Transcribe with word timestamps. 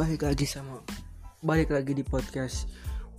balik 0.00 0.24
lagi 0.24 0.48
sama 0.48 0.80
balik 1.44 1.76
lagi 1.76 1.92
di 1.92 2.00
podcast 2.00 2.64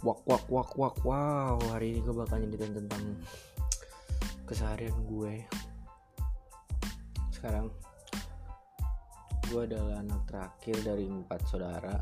wak 0.02 0.18
wak 0.26 0.50
wak 0.50 0.74
wak. 0.74 0.98
Wow 1.06 1.62
hari 1.70 1.94
ini 1.94 2.02
gue 2.02 2.10
bakal 2.10 2.42
nyeritain 2.42 2.74
tentang 2.74 3.22
keseharian 4.50 4.98
gue. 5.06 5.46
Sekarang 7.30 7.70
gue 9.54 9.62
adalah 9.62 10.02
anak 10.02 10.26
terakhir 10.26 10.82
dari 10.82 11.06
empat 11.06 11.46
saudara. 11.46 12.02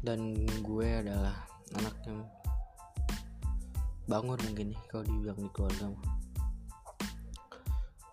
Dan 0.00 0.48
gue 0.64 0.88
adalah 0.88 1.36
anak 1.76 2.00
yang 2.08 2.24
bangun 4.08 4.40
mungkin 4.40 4.72
nih 4.72 4.80
kalau 4.88 5.04
dibilang 5.04 5.36
di 5.36 5.52
keluarga 5.52 5.92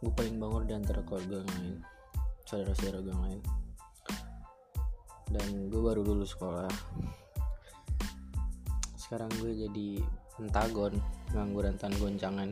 gue 0.03 0.11
paling 0.11 0.35
bangun 0.43 0.63
di 0.67 0.73
antara 0.75 0.99
keluarga 1.07 1.39
yang 1.39 1.52
lain 1.55 1.75
saudara-saudara 2.43 2.99
gue 2.99 3.15
yang 3.15 3.25
lain 3.31 3.60
dan 5.31 5.71
gue 5.71 5.81
baru 5.81 6.03
lulus 6.03 6.35
sekolah. 6.35 6.71
Sekarang 8.99 9.31
gue 9.40 9.67
jadi 9.67 10.04
pentagon 10.38 10.99
ngangguran 11.31 11.76
tan 11.80 11.95
goncangan. 11.99 12.52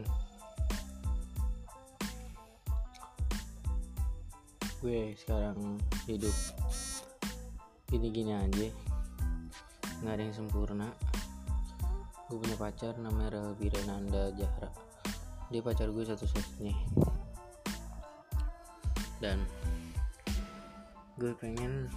Gue 4.80 5.14
sekarang 5.20 5.78
hidup 6.08 6.36
gini-gini 7.92 8.34
aja. 8.34 8.68
Nggak 10.00 10.14
ada 10.16 10.24
yang 10.24 10.36
sempurna. 10.36 10.88
Gue 12.32 12.40
punya 12.40 12.56
pacar 12.56 12.96
namanya 12.96 13.38
Relbi 13.38 13.68
Renanda 13.68 14.32
Jahra 14.34 14.90
dia 15.50 15.66
pacar 15.66 15.90
gue 15.90 16.06
satu-satunya. 16.06 16.78
Dan 19.18 19.42
gue 21.18 21.34
pengen 21.36 21.90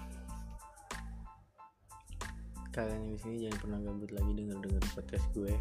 kalian 2.72 3.12
di 3.12 3.18
sini 3.20 3.36
jangan 3.44 3.58
pernah 3.60 3.78
gabut 3.84 4.10
lagi 4.16 4.32
denger 4.32 4.58
denger 4.64 4.82
podcast 4.96 5.26
gue. 5.36 5.54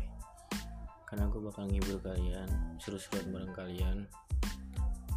Karena 1.04 1.28
gue 1.28 1.42
bakal 1.44 1.68
ngibur 1.68 2.00
kalian 2.00 2.48
seru-seruan 2.80 3.28
bareng 3.36 3.54
kalian 3.54 3.98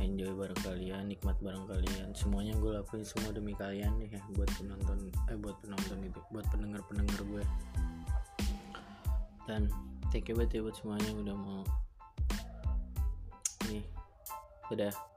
enjoy 0.02 0.34
bareng 0.34 0.58
kalian 0.66 1.06
nikmat 1.06 1.38
bareng 1.38 1.70
kalian. 1.70 2.10
Semuanya 2.18 2.58
gue 2.58 2.74
lakuin 2.74 3.06
semua 3.06 3.30
demi 3.30 3.54
kalian 3.54 3.94
ya 4.02 4.18
buat 4.34 4.50
penonton 4.58 5.14
eh 5.30 5.38
buat 5.38 5.54
penonton 5.62 5.98
itu 6.02 6.18
buat 6.34 6.46
pendengar 6.50 6.82
pendengar 6.90 7.20
gue. 7.22 7.44
Dan 9.46 9.70
thank 10.10 10.26
you 10.26 10.34
banget 10.34 10.58
ya 10.58 10.60
buat 10.66 10.74
semuanya 10.74 11.10
udah 11.14 11.36
mau 11.38 11.62
nih 13.70 13.86
udah 14.74 15.13